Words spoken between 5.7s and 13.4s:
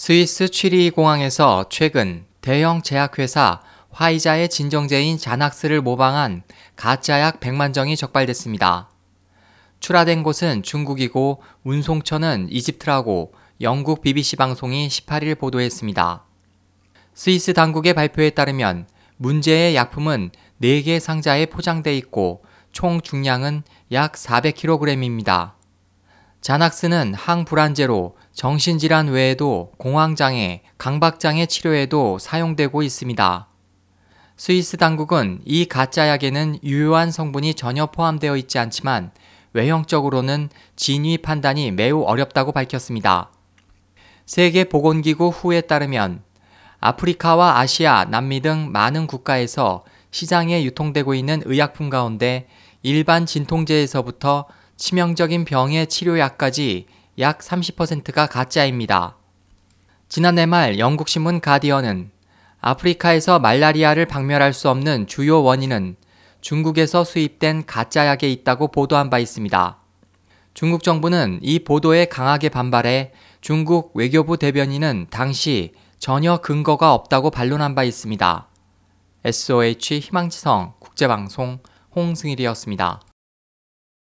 모방한 가짜약 100만 정이 적발됐습니다. 출하된 곳은 중국이고 운송처는 이집트라고